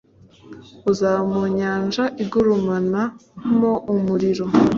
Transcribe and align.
uzaba 0.91 1.19
mu 1.31 1.41
nyanja 1.57 2.03
igurumanamo 2.23 3.71
umuriro 3.93 4.45